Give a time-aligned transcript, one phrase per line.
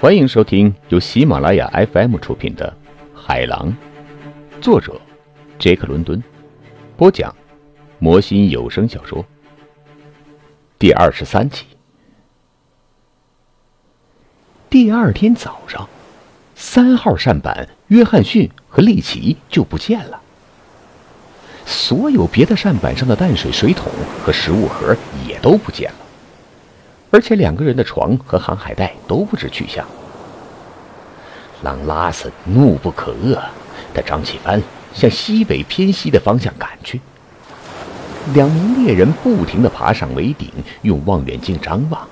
[0.00, 2.72] 欢迎收听由喜马拉雅 FM 出品的
[3.18, 3.76] 《海狼》，
[4.62, 5.00] 作者
[5.58, 6.22] 杰克·伦敦，
[6.96, 7.34] 播讲
[7.98, 9.24] 魔心有声小说
[10.78, 11.64] 第二十三集。
[14.70, 15.88] 第二天早上，
[16.54, 20.20] 三号扇板约翰逊和利奇就不见了，
[21.66, 23.90] 所有别的扇板上的淡水水桶
[24.22, 24.96] 和食物盒
[25.26, 26.07] 也都不见了。
[27.10, 29.86] 而且两个人的床和航海带都不知去向。
[31.62, 33.38] 狼拉森怒不可遏，
[33.94, 34.62] 他张起帆
[34.94, 37.00] 向西北偏西的方向赶去。
[38.34, 40.50] 两名猎人不停地爬上桅顶，
[40.82, 42.06] 用望远镜张望。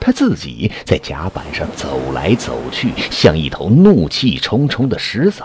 [0.00, 5.42] 他自己在甲板上走来走去，像一头怒气冲冲的狮子。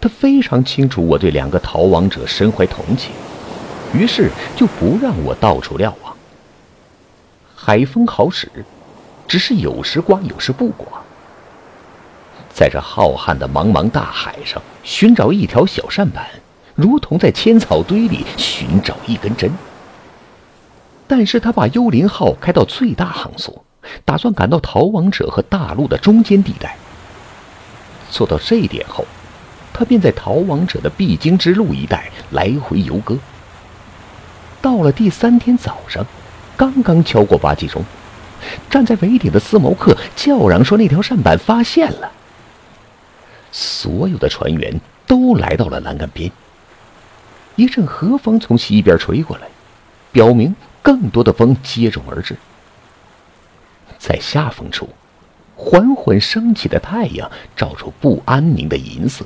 [0.00, 3.12] 他非常清楚我对两个逃亡者身怀同情，
[3.94, 6.05] 于是就不让我到处瞭望。
[7.58, 8.48] 海风好使，
[9.26, 10.86] 只是有时刮，有时不刮。
[12.52, 16.26] 在这浩瀚的茫茫大海上，寻找一条小扇板，
[16.74, 19.50] 如同在千草堆里寻找一根针。
[21.08, 23.64] 但是他把幽灵号开到最大航速，
[24.04, 26.76] 打算赶到逃亡者和大陆的中间地带。
[28.10, 29.06] 做到这一点后，
[29.72, 33.16] 他便在逃亡者的必经之路一带来回游戈。
[34.60, 36.04] 到了第三天早上。
[36.56, 37.84] 刚刚敲过八级钟，
[38.70, 42.10] 站在桅顶的斯谋克叫嚷说：“那条扇板发现了。”
[43.52, 46.30] 所有的船员都来到了栏杆边。
[47.54, 49.48] 一阵和风从西边吹过来，
[50.12, 52.36] 表明更多的风接踵而至。
[53.98, 54.88] 在下风处，
[55.56, 59.24] 缓缓升起的太阳照出不安宁的银色，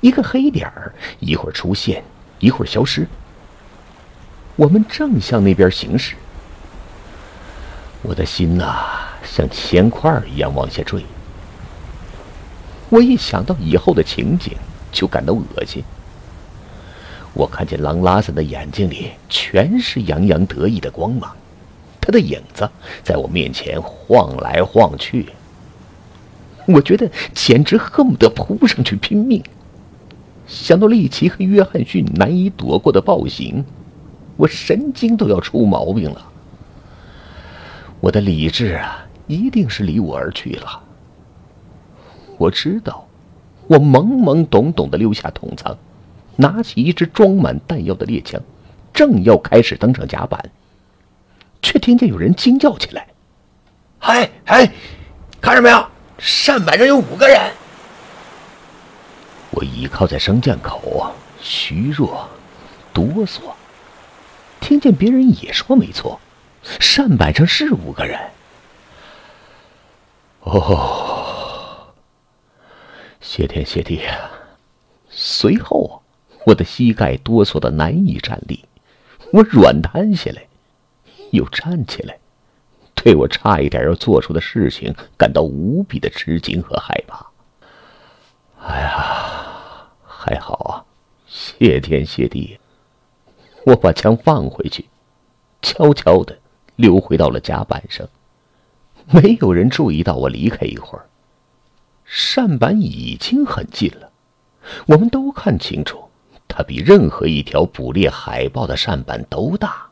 [0.00, 2.02] 一个黑点儿一会儿出现，
[2.38, 3.06] 一会儿消失。
[4.60, 6.14] 我们正向那边行驶，
[8.02, 8.76] 我的心呐，
[9.24, 11.02] 像铅块一样往下坠。
[12.90, 14.52] 我一想到以后的情景，
[14.92, 15.82] 就感到恶心。
[17.32, 21.34] 我看见狼拉森的眼睛里全是洋洋得意的光芒，
[21.98, 22.68] 他的影子
[23.02, 25.30] 在我面前晃来晃去。
[26.66, 29.42] 我觉得简直恨不得扑上去拼命。
[30.46, 33.64] 想到利奇和约翰逊难以躲过的暴行。
[34.40, 36.26] 我神经都要出毛病了，
[38.00, 40.82] 我的理智啊，一定是离我而去了。
[42.38, 43.06] 我知道，
[43.66, 45.76] 我懵懵懂懂的溜下筒仓，
[46.36, 48.40] 拿起一支装满弹药的猎枪，
[48.94, 50.42] 正要开始登上甲板，
[51.60, 53.08] 却听见有人惊叫起来
[54.00, 54.72] ：“嗨嗨，
[55.38, 55.86] 看着没有，
[56.16, 57.38] 扇板上有五个人！”
[59.52, 61.12] 我倚靠在升降口，
[61.42, 62.26] 虚弱，
[62.94, 63.40] 哆嗦。
[64.60, 66.20] 听见别人也说没错，
[66.62, 68.18] 扇板上是五个人。
[70.40, 71.92] 哦，
[73.20, 74.30] 谢天谢地啊！
[75.08, 76.02] 随后，
[76.46, 78.64] 我的膝盖哆嗦的难以站立，
[79.32, 80.46] 我软瘫下来，
[81.32, 82.18] 又站起来，
[82.94, 87.26] 对我差一点要做出的事情感到无比的吃惊和害怕。
[88.62, 90.84] 哎呀，还好啊！
[91.26, 92.58] 谢天谢地。
[93.70, 94.86] 我把枪放回去，
[95.62, 96.36] 悄悄的
[96.74, 98.08] 溜回到了甲板上。
[99.12, 101.06] 没有人注意到我离开一会儿。
[102.04, 104.10] 扇板已经很近了，
[104.86, 106.02] 我们都看清楚，
[106.48, 109.88] 它比任何一条捕猎海豹的扇板都大，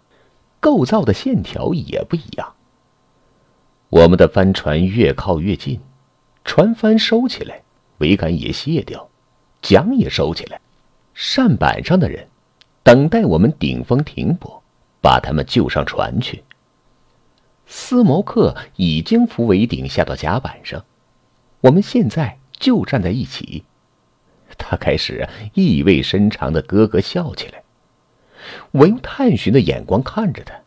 [0.59, 2.55] 构造的线条也不一样。
[3.91, 5.81] 我们的帆船越靠越近，
[6.44, 7.62] 船帆收起来，
[8.00, 9.09] 桅杆也卸掉，
[9.62, 10.61] 桨也收起来，
[11.15, 12.27] 扇板上的人。
[12.88, 14.62] 等待我们顶风停泊，
[15.03, 16.43] 把他们救上船去。
[17.66, 20.82] 斯摩克已经扶桅顶下到甲板上，
[21.60, 23.66] 我们现在就站在一起。
[24.56, 27.62] 他开始意味深长的咯咯笑起来。
[28.71, 30.59] 我用探寻的眼光看着他，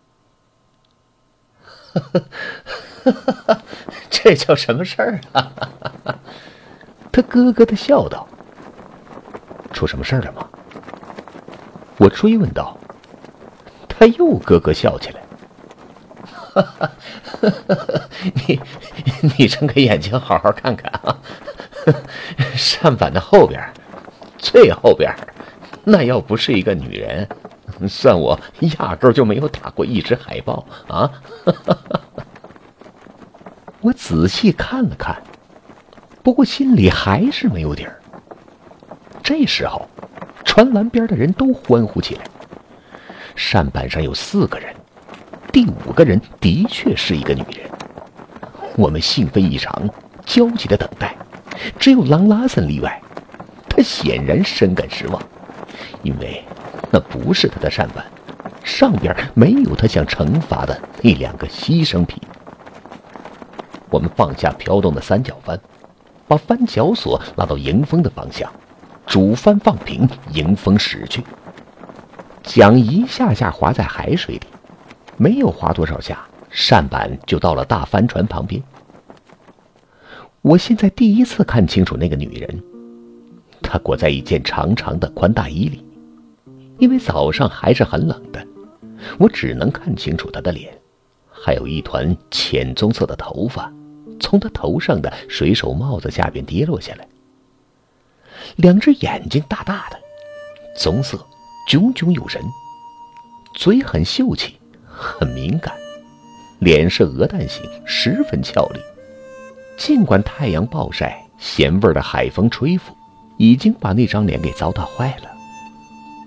[4.12, 5.52] 这叫什么事儿啊？
[7.12, 8.28] 他咯咯的笑道
[9.74, 10.48] ：“出什么事儿了吗？”
[12.02, 12.76] 我追问道
[13.88, 15.22] ：“他又咯咯笑起来。
[16.52, 16.92] 哈哈，
[18.48, 18.60] 你
[19.38, 21.16] 你睁开眼睛好好看看啊！
[22.58, 23.62] 扇板的后边，
[24.40, 25.14] 最后边，
[25.84, 27.30] 那要不是一个女人，
[27.88, 28.40] 算我
[28.80, 31.08] 压根就没有打过一只海豹啊！
[33.82, 35.22] 我仔细看了看，
[36.24, 38.02] 不过心里还是没有底儿。
[39.22, 39.88] 这时候。
[40.52, 42.26] 船栏边的人都欢呼起来。
[43.38, 44.76] 扇板上有四个人，
[45.50, 47.72] 第五个人的确是一个女人。
[48.76, 49.90] 我们兴奋异常，
[50.26, 51.16] 焦急的等待，
[51.80, 53.02] 只有狼拉森例外。
[53.70, 55.24] 他显然深感失望，
[56.04, 56.44] 因为
[56.92, 58.06] 那不是他的扇板，
[58.62, 62.22] 上边没有他想惩罚的那两个牺牲品。
[63.90, 65.58] 我们放下飘动的三角帆，
[66.28, 68.52] 把帆脚索拉到迎风的方向，
[69.12, 71.22] 主帆放平，迎风驶去。
[72.44, 74.42] 桨一下下划在海水里，
[75.18, 78.64] 没有划多少下，扇板就到了大帆船旁边。
[80.42, 82.64] 我现在第一次看清楚那个女人，
[83.62, 85.86] 她裹在一件长长的宽大衣里，
[86.80, 88.48] 因为早上还是很冷的，
[89.20, 90.74] 我只能看清楚她的脸，
[91.30, 93.70] 还有一团浅棕色的头发。
[94.22, 97.06] 从他头上的水手帽子下边跌落下来。
[98.56, 100.00] 两只眼睛大大的，
[100.78, 101.18] 棕色，
[101.68, 102.42] 炯炯有神。
[103.56, 104.56] 嘴很秀气，
[104.86, 105.74] 很敏感，
[106.60, 108.80] 脸是鹅蛋型，十分俏丽。
[109.78, 112.94] 尽管太阳暴晒，咸味的海风吹拂，
[113.38, 115.30] 已经把那张脸给糟蹋坏了。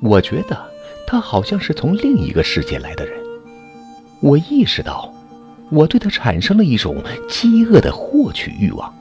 [0.03, 0.59] 我觉得
[1.07, 3.19] 他好像是从另一个世界来的人。
[4.21, 5.11] 我意识到。
[5.71, 8.95] 我对他产生了一种饥饿的获取欲望，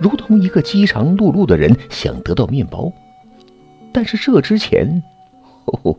[0.00, 2.92] 如同一个饥肠辘辘的人想得到面包。
[3.92, 5.02] 但是这之前，
[5.64, 5.96] 哦，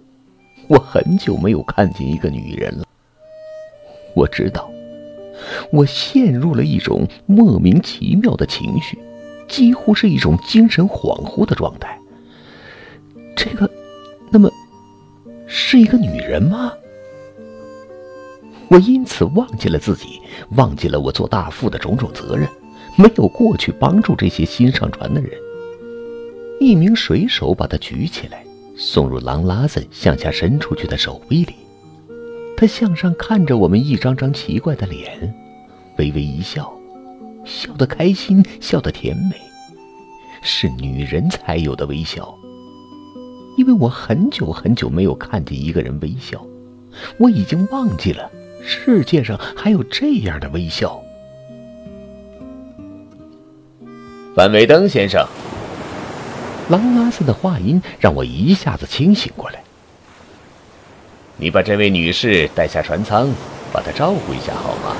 [0.68, 2.86] 我很久没有看见一个女人了。
[4.16, 4.70] 我知道，
[5.72, 8.98] 我陷入了一种莫名其妙的情绪，
[9.48, 11.98] 几乎是一种精神恍惚的状态。
[13.36, 13.70] 这个，
[14.32, 14.50] 那么，
[15.48, 16.74] 是一个女人吗？
[18.70, 20.22] 我因此忘记了自己，
[20.56, 22.48] 忘记了我做大副的种种责任，
[23.00, 25.32] 没有过去帮助这些新上船的人。
[26.60, 28.44] 一名水手把他举起来，
[28.76, 31.54] 送入狼拉森向下伸出去的手臂里。
[32.58, 35.34] 他向上看着我们一张张奇怪的脸，
[35.98, 36.70] 微微一笑，
[37.46, 39.38] 笑得开心，笑得甜美，
[40.42, 42.38] 是女人才有的微笑。
[43.56, 46.46] 因为我很久很久没有看见一个人微笑，
[47.18, 48.30] 我已经忘记了。
[48.62, 51.02] 世界上还有这样的微笑。
[54.40, 55.28] 范维登先生，
[56.70, 59.62] 狼阿森的话音让我一下子清醒过来。
[61.36, 63.30] 你把这位女士带下船舱，
[63.74, 64.96] 把她照顾一下好吗？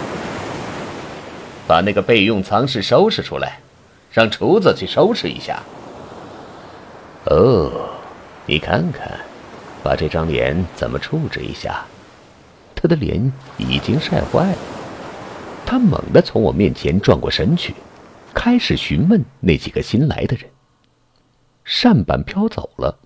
[1.66, 3.60] 把那个备用舱室收拾出来，
[4.12, 5.64] 让厨子去收拾一下。
[7.28, 7.72] 哦，
[8.46, 9.22] 你看看，
[9.82, 11.86] 把这张脸怎么处置一下？
[12.76, 14.58] 他的脸已经晒坏了，
[15.66, 17.74] 他猛地从我面前转过身去，
[18.34, 20.50] 开始询问那几个新来的人。
[21.64, 22.98] 扇板飘走了，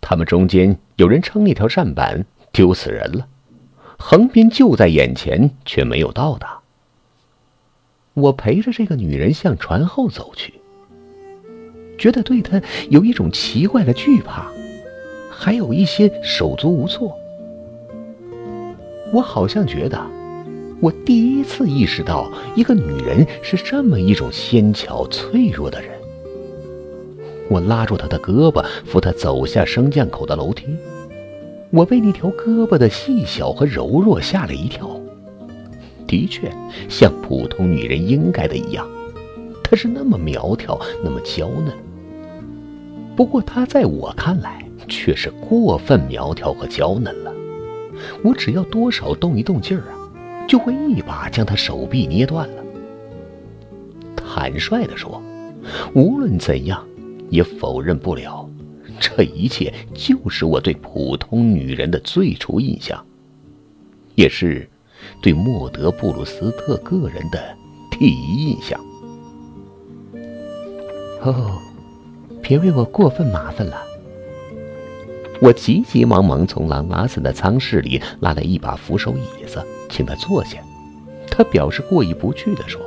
[0.00, 3.28] 他们中间有人撑那条扇板丢死人了，
[3.98, 6.60] 横滨就在眼前，却没有到达。
[8.14, 10.54] 我陪着这个女人向船后走去，
[11.98, 12.60] 觉得对她
[12.90, 14.50] 有一种奇怪的惧怕，
[15.30, 17.16] 还有一些手足无措。
[19.12, 20.04] 我好像觉得，
[20.84, 25.90] 我第一次意识到一个女人是这么一种纤巧脆弱的人。
[27.48, 30.66] 我拉住她的胳膊，扶她走下升降口的楼梯。
[31.70, 35.00] 我被那条胳膊的细小和柔弱吓了一跳。
[36.06, 36.52] 的确，
[36.90, 38.86] 像普通女人应该的一样，
[39.62, 41.72] 她是那么苗条，那么娇嫩。
[43.16, 47.32] 不过，她在我看来却是过分苗条和娇嫩了。
[48.22, 49.96] 我只要多少动一动劲儿啊，
[50.46, 52.64] 就会一把将他手臂捏断了。
[54.16, 55.22] 坦率地说，
[55.94, 56.84] 无论怎样，
[57.30, 58.48] 也否认不了，
[58.98, 63.04] 这一切就是我对普通女人的最初印象，
[64.14, 64.68] 也是
[65.22, 67.56] 对莫德布鲁斯特个人的
[67.90, 68.80] 第一印象。
[71.22, 71.58] 哦，
[72.42, 73.82] 别为我过分麻烦了。
[75.40, 80.58] 我急急忙忙从朗拉森的舱室里拉来一把扶手椅子，请他坐下。
[81.30, 82.80] 他表示过意不去地说：“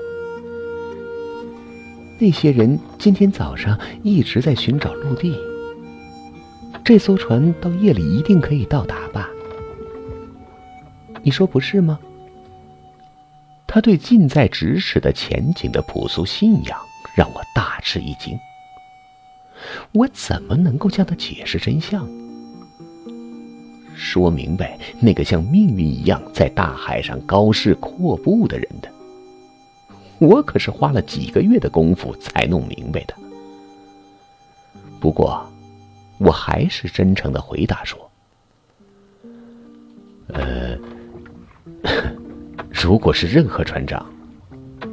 [2.19, 5.33] 那些人今天早上一直在寻找陆地。
[6.83, 9.29] 这艘船到夜里一定可以到达吧？
[11.23, 11.97] 你说不是吗？”
[13.65, 16.77] 他对近在咫尺的前景的朴素信仰
[17.15, 18.37] 让我大吃一惊。
[19.93, 22.05] 我怎么能够向他解释真相？
[23.99, 28.89] 说明白那个像命运一样在大海上高势阔步的人的，
[30.19, 33.15] 我可是花了几个月的功夫才弄明白的。
[34.99, 35.43] 不过，
[36.19, 37.99] 我还是真诚的回答说
[40.33, 40.77] ：“呃，
[42.69, 44.05] 如果是任何船长，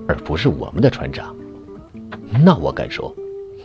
[0.09, 1.37] 而不是我们的船长，
[2.43, 3.15] 那我敢说，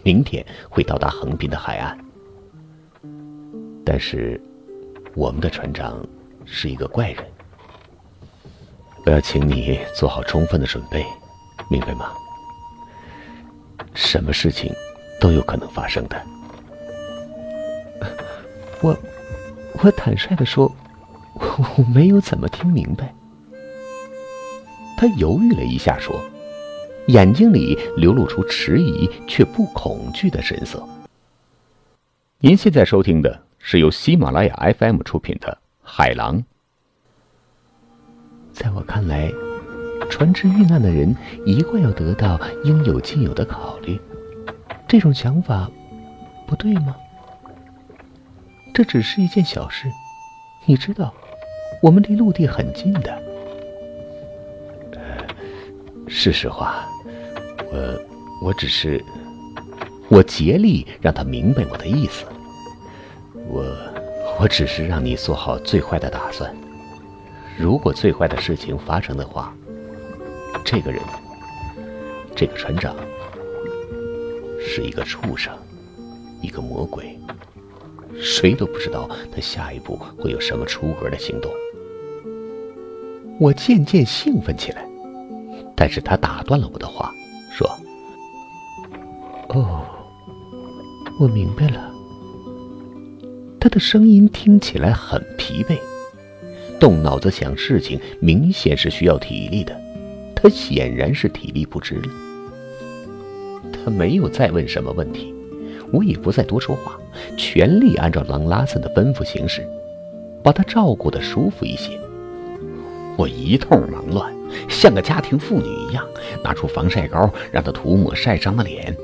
[0.03, 1.98] 明天会到达横滨的海岸。
[3.86, 4.39] 但是，
[5.19, 6.01] 我们的船长
[6.45, 7.25] 是一个怪人，
[9.05, 11.05] 我要请你做好充分的准备，
[11.69, 12.13] 明白吗？
[13.93, 14.73] 什么事情
[15.19, 16.15] 都有可能发生的。
[18.79, 18.97] 我，
[19.83, 20.73] 我坦率的说，
[21.35, 23.13] 我没有怎么听明白。
[24.95, 26.17] 他犹豫了一下，说，
[27.07, 30.81] 眼睛里流露出迟疑却不恐惧的神色。
[32.39, 35.51] 您现在收听的是由喜马拉雅 FM 出品的
[35.81, 36.37] 《海狼》。
[38.51, 39.31] 在我看来，
[40.09, 43.99] 船只遇难的人一贯要得到应有尽有的考虑，
[44.87, 45.69] 这种想法
[46.47, 46.95] 不对吗？
[48.73, 49.91] 这只是一件小事，
[50.65, 51.13] 你知道，
[51.81, 53.23] 我们离陆地很近的。
[56.07, 56.85] 是实话，
[57.71, 58.01] 我
[58.43, 59.03] 我只是
[60.09, 62.25] 我竭力让他明白我的意思。
[63.49, 63.65] 我
[64.39, 66.55] 我只是让你做好最坏的打算。
[67.57, 69.53] 如果最坏的事情发生的话，
[70.63, 71.01] 这个人，
[72.35, 72.95] 这个船长，
[74.59, 75.51] 是一个畜生，
[76.41, 77.19] 一个魔鬼。
[78.21, 81.51] 谁都不知道他下一步会有什么出格的行动。
[83.39, 84.85] 我渐渐兴奋起来，
[85.75, 87.13] 但是他打断了我的话，
[87.51, 87.67] 说
[89.49, 89.85] ：“哦，
[91.19, 91.87] 我明白了。”
[93.59, 95.77] 他的声音听起来很疲惫，
[96.79, 99.75] 动脑子想事情明显是需要体力的，
[100.33, 102.09] 他显然是体力不支了。
[103.73, 105.33] 他没有再问什么问题。
[105.91, 106.99] 我也不再多说话，
[107.35, 109.67] 全力按照朗拉森的吩咐行事，
[110.43, 111.99] 把他照顾得舒服一些。
[113.17, 114.31] 我一通忙乱，
[114.69, 116.05] 像个家庭妇女一样，
[116.43, 118.95] 拿出防晒膏让他涂抹晒伤的脸。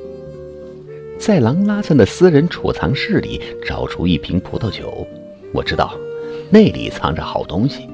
[1.18, 5.08] 在朗拉森的私人储藏室里找出一瓶葡萄酒，
[5.54, 5.96] 我知道
[6.52, 7.90] 那里藏着好东西，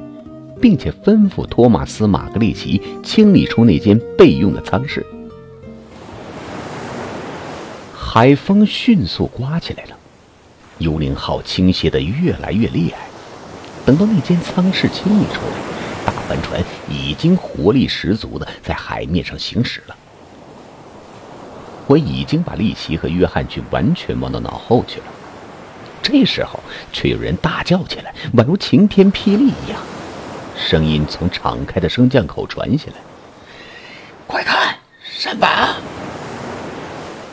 [0.60, 5.06] 并且吩咐托马斯·马格利奇清理出那间备用的舱室。
[7.94, 9.96] 海风迅速刮起来了，
[10.80, 13.08] 幽灵号倾斜的越来越厉害。
[13.86, 19.96] 等到那间舱室清理出来，大帆船已经活力十足的在海面上行驶了。
[21.92, 25.06] 我已经把利奇和约翰逊完全忘到脑后去了。
[26.02, 26.58] 这时候，
[26.94, 29.78] 却有人大叫起来，宛如晴天霹雳一样，
[30.56, 32.94] 声音从敞开的升降口传下来
[34.26, 34.78] ：“快看，
[35.20, 35.76] 舢板！”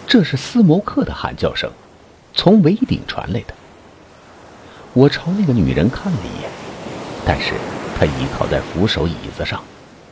[0.08, 1.70] 这是斯摩克的喊叫声，
[2.34, 3.54] 从围顶传来的。
[4.92, 6.50] 我朝那个女人看了一眼，
[7.24, 7.52] 但是
[7.96, 9.62] 她倚靠在扶手椅子上，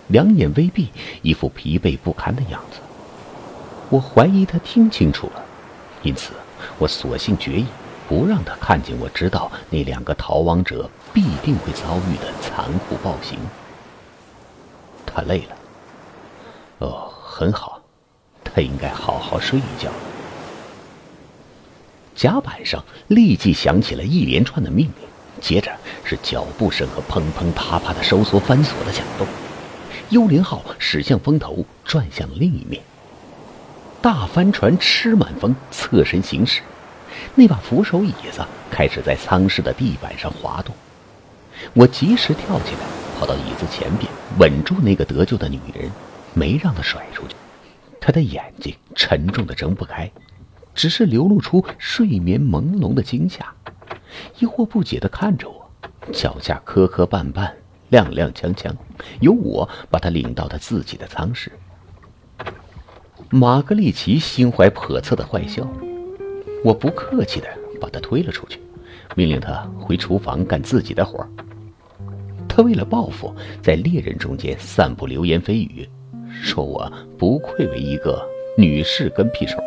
[0.06, 0.90] 两眼微闭，
[1.22, 2.78] 一副疲惫不堪的样子。
[3.88, 5.44] 我怀疑他听清楚了，
[6.02, 6.32] 因此
[6.78, 7.66] 我索性决意
[8.08, 13.38] 不让他看见我知道那两个逃亡者必定会遭遇的残酷暴行。
[15.06, 15.56] 他累了。
[16.78, 17.80] 哦，很好。
[18.42, 19.90] 他应该好好睡一觉。
[22.14, 25.08] 甲板上立即响起了一连串的命令，
[25.40, 25.70] 接着
[26.04, 29.26] 是脚步声和砰砰啪啪的收缩翻锁的响动。
[30.10, 32.82] 幽灵号驶向风头，转向另一面。
[34.06, 36.62] 大帆船吃满风，侧身行驶。
[37.34, 40.72] 那把扶手椅子开始在舱室的地板上滑动。
[41.74, 42.86] 我及时跳起来，
[43.18, 44.08] 跑到椅子前边，
[44.38, 45.90] 稳住那个得救的女人，
[46.34, 47.34] 没让她甩出去。
[48.00, 50.08] 她的眼睛沉重的睁不开，
[50.72, 53.52] 只是流露出睡眠朦胧的惊吓，
[54.38, 55.68] 疑惑不解的看着我，
[56.12, 57.50] 脚下磕磕绊绊，
[57.90, 58.70] 踉踉跄跄，
[59.18, 61.50] 由我把她领到她自己的舱室。
[63.30, 65.66] 玛格丽奇心怀叵测的坏笑，
[66.62, 67.48] 我不客气的
[67.80, 68.60] 把他推了出去，
[69.16, 71.28] 命令他回厨房干自己的活儿
[72.48, 75.88] 他为了报复，在猎人中间散布流言蜚语。
[76.40, 78.24] 说我不愧为一个
[78.56, 79.58] 女士跟屁虫。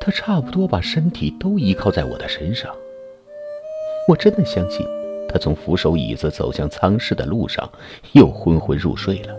[0.00, 2.72] 他差不多把身体都依靠在我的身上。
[4.06, 4.86] 我真的相信，
[5.28, 7.68] 他从扶手椅子走向舱室的路上
[8.12, 9.36] 又昏昏入睡了。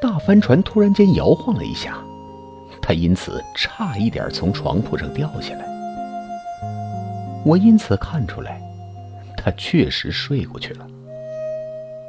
[0.00, 1.98] 大帆船突然间摇晃了一下，
[2.80, 5.66] 他因此差一点从床铺上掉下来。
[7.44, 8.60] 我因此看出来，
[9.36, 10.86] 他确实睡过去了。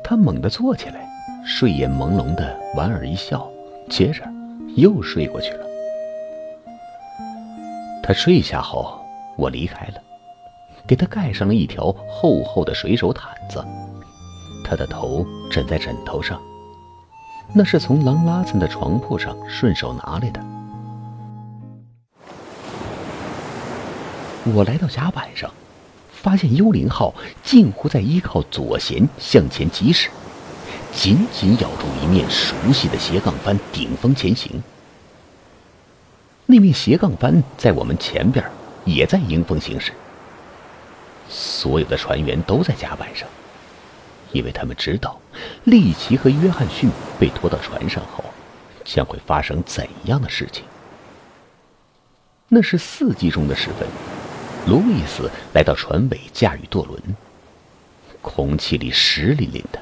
[0.04, 1.08] 他猛地坐起来，
[1.46, 3.50] 睡眼朦胧的莞尔一笑，
[3.90, 4.24] 接着
[4.76, 5.66] 又睡过去了。
[8.02, 9.00] 他睡下后，
[9.38, 9.96] 我离开了，
[10.88, 13.64] 给他盖上了一条厚厚的水手毯子，
[14.66, 16.42] 他的头枕在枕头上，
[17.54, 20.42] 那是从狼拉森的床铺上顺手拿来的。
[24.56, 25.52] 我来到甲板上，
[26.12, 30.10] 发现幽灵号近乎在依靠左舷向前疾驶，
[30.94, 34.64] 紧紧咬住一面熟悉的斜杠帆顶风前行。
[36.46, 38.44] 那面斜杠帆在我们前边，
[38.86, 39.92] 也在迎风行驶。
[41.30, 43.28] 所有的船员都在甲板上，
[44.32, 45.20] 因为他们知道
[45.66, 48.24] 利奇和约翰逊被拖到船上后，
[48.86, 50.64] 将会发生怎样的事情。
[52.48, 53.88] 那是四季中的时分。
[54.68, 57.02] 路易斯来到船尾，驾驭舵轮。
[58.22, 59.80] 空气里湿淋淋的，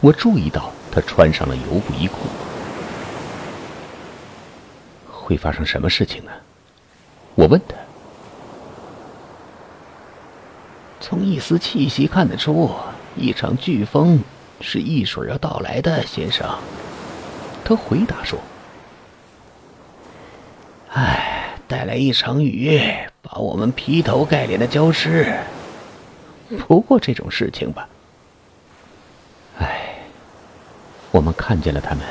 [0.00, 2.18] 我注意到他穿上了油布衣裤。
[5.08, 6.30] 会发生什么事情呢？
[7.34, 7.74] 我问他。
[11.00, 12.70] 从一丝气息看得出，
[13.16, 14.20] 一场飓风
[14.60, 16.48] 是一水要到来的，先生。
[17.64, 18.38] 他回答说
[20.90, 22.80] ：“唉，带来一场雨。”
[23.22, 25.32] 把我们劈头盖脸的浇湿。
[26.66, 27.88] 不过这种事情吧，
[29.58, 29.94] 唉，
[31.10, 32.04] 我们看见了他们，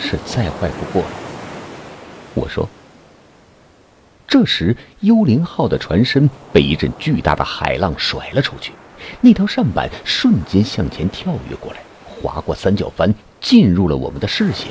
[0.00, 1.08] 是再坏不过了。
[2.34, 2.68] 我说。
[4.26, 8.72] 这时，幽灵号的船身被一阵巨大的海浪甩了出去，
[9.20, 14.68] 那条扇板瞬间向前跳跃过来，划过三角帆，进入了我们的视线。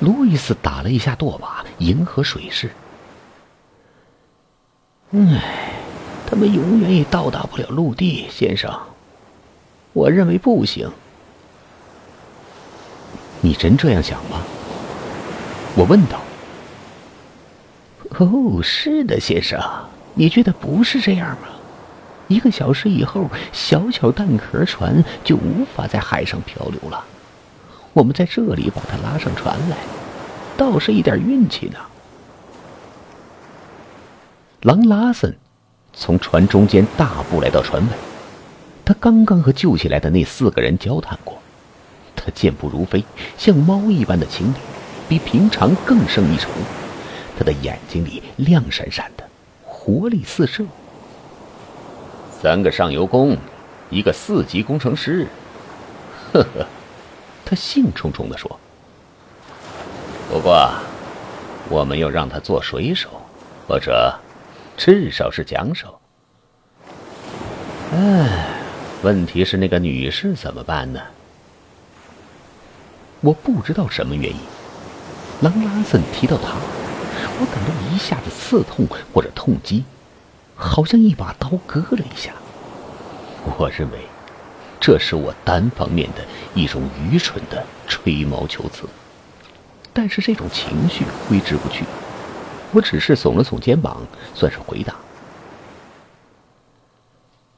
[0.00, 2.70] 路易斯打了一下舵把，迎合水势。
[5.10, 5.72] 唉，
[6.26, 8.70] 他们永远也到达不了陆地，先生。
[9.92, 10.90] 我认为不行。
[13.40, 14.42] 你真这样想吗？
[15.74, 16.20] 我问道。
[18.18, 19.60] 哦，是的，先生。
[20.14, 21.48] 你觉得不是这样吗？
[22.28, 27.04] 一个小时以后，小小蛋壳船就无法在海上漂流了。
[27.94, 29.76] 我们在这里把它拉上船来，
[30.56, 31.78] 倒是一点运气呢。
[34.62, 35.34] 狼拉森
[35.92, 37.88] 从船中间大步来到船尾，
[38.84, 41.38] 他刚刚和救起来的那四个人交谈过。
[42.14, 43.02] 他健步如飞，
[43.38, 44.54] 像猫一般的轻灵，
[45.08, 46.50] 比平常更胜一筹。
[47.38, 49.24] 他的眼睛里亮闪闪的，
[49.64, 50.64] 活力四射。
[52.40, 53.36] 三个上游工，
[53.90, 55.26] 一个四级工程师，
[56.32, 56.66] 呵呵，
[57.44, 58.58] 他兴冲冲地说。
[60.30, 60.70] 不过，
[61.68, 63.08] 我们要让他做水手，
[63.66, 64.14] 或者……
[64.76, 65.98] 至少是桨手。
[67.92, 68.46] 唉，
[69.02, 71.00] 问题是那个女士怎么办呢？
[73.20, 74.38] 我不知道什么原因，
[75.40, 76.52] 狼拉森提到她，
[77.40, 79.82] 我感到一下子刺痛或者痛击，
[80.60, 82.32] 好像一把刀割了一下。
[83.56, 83.98] 我认为，
[84.80, 88.88] 这是我单方面的一种愚蠢的吹毛求疵，
[89.92, 91.84] 但是这种情绪挥之不去。
[92.72, 93.96] 我只是耸了耸肩膀，
[94.34, 94.96] 算是回答。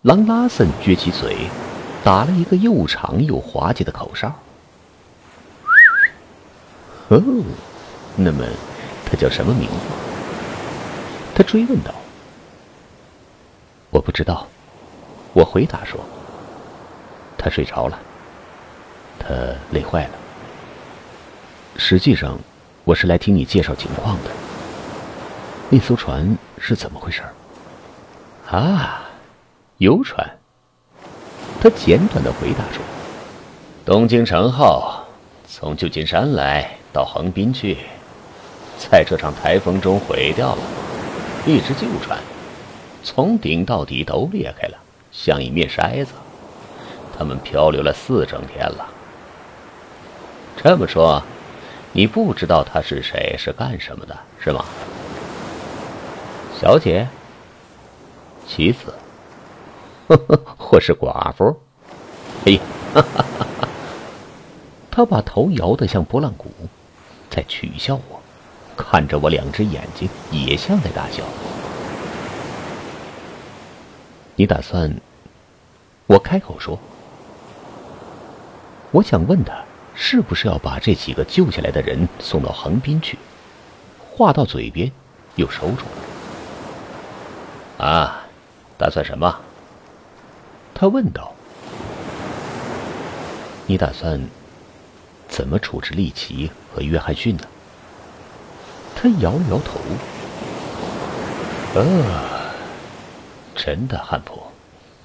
[0.02, 1.48] 狼拉森撅起嘴，
[2.04, 4.28] 打了一个又长又滑稽的口哨。
[7.08, 7.20] 哦，
[8.16, 8.44] 那么
[9.04, 9.74] 他叫什么名字？
[11.34, 11.92] 他追问道。
[14.00, 14.48] 我不知道，
[15.34, 16.00] 我回答说。
[17.36, 17.98] 他睡着了，
[19.18, 19.28] 他
[19.72, 20.10] 累坏了。
[21.76, 22.38] 实际上，
[22.84, 24.30] 我是来听你介绍情况的。
[25.68, 27.20] 那艘船是怎么回事？
[28.50, 29.02] 啊，
[29.76, 30.26] 游船。
[31.60, 32.82] 他简短的回答说
[33.84, 35.04] ：“东京城号
[35.46, 37.76] 从旧金山来到横滨去，
[38.78, 40.62] 在这场台风中毁掉了。
[41.44, 42.18] 一只旧船，
[43.02, 44.78] 从顶到底都裂开了，
[45.10, 46.12] 像一面筛子。
[47.16, 48.88] 他们漂流了四整天了。
[50.56, 51.22] 这么说，
[51.92, 54.64] 你不知道他是谁，是干什么的，是吗？”
[56.60, 57.08] 小姐，
[58.46, 58.94] 妻子，
[60.58, 61.58] 或是寡妇？
[62.44, 62.60] 哎呀，
[64.90, 66.50] 他把头摇得像拨浪鼓，
[67.30, 68.20] 在取笑我，
[68.76, 71.22] 看着我两只眼睛也像在大笑。
[74.36, 74.94] 你打算？
[76.06, 76.78] 我开口说，
[78.90, 79.62] 我想问他，
[79.94, 83.16] 是不是要把这几个救下来的人送到横滨去？
[84.10, 84.90] 话到嘴边，
[85.36, 85.84] 又收住
[87.78, 87.86] 了。
[87.86, 88.24] 啊，
[88.76, 89.40] 打算什么？
[90.74, 91.32] 他问道。
[93.66, 94.20] 你打算
[95.28, 97.44] 怎么处置利奇和约翰逊呢？
[98.96, 99.78] 他摇了摇头。
[101.76, 102.39] 呃，
[103.62, 104.40] 真的，汉普，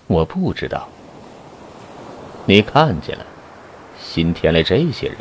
[0.07, 0.87] 我不知道。
[2.45, 3.25] 你看见了，
[4.01, 5.17] 新添来这些人，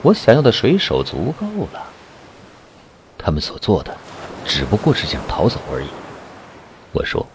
[0.00, 1.84] 我想要的水手足够了。
[3.18, 3.96] 他们所做的，
[4.46, 5.88] 只不过是想逃走而已。
[6.92, 7.26] 我说：“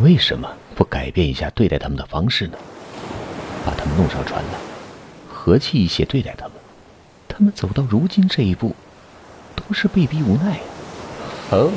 [0.00, 2.58] 为什么不改变一下对待他们的方式呢？
[3.64, 4.58] 把他们弄上船来，
[5.32, 6.52] 和气一些对待他们。
[7.26, 8.76] 他们走到如今这一步，
[9.56, 10.60] 都是被逼无奈。”
[11.52, 11.70] 哦，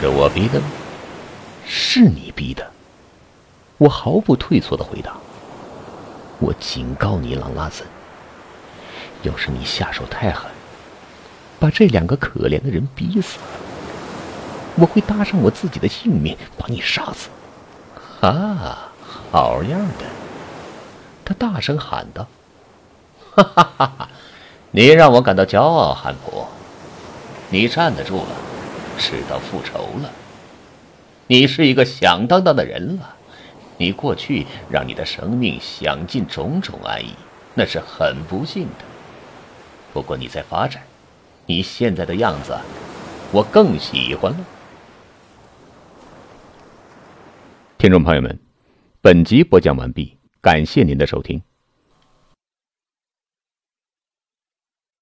[0.00, 0.66] 是我逼的吗？
[1.74, 2.70] 是你逼的。
[3.78, 5.16] 我毫不退缩的回答
[6.38, 7.86] ：“我警告你，朗拉森，
[9.22, 10.50] 要是你下手太狠。”
[11.58, 13.38] 把这两个可怜的人逼死，
[14.76, 17.30] 我会搭上我自己的性命把你杀死。
[18.20, 18.92] 啊，
[19.30, 20.04] 好样的！
[21.24, 22.26] 他大声喊道
[23.34, 24.08] ：“哈哈哈哈！
[24.72, 26.44] 你让我感到骄傲，汉普，
[27.48, 28.28] 你站得住了，
[28.98, 30.10] 知道复仇了。
[31.32, 33.16] 你是一个响当当的人了。
[33.78, 37.08] 你过去让你的生命享尽种种安逸，
[37.54, 38.84] 那是很不幸的。
[39.94, 40.82] 不过你在发展。”
[41.46, 42.54] 你现在的样子，
[43.32, 44.38] 我更喜欢了。
[47.78, 48.38] 听众朋友们，
[49.00, 51.42] 本集播讲完毕，感谢您的收听。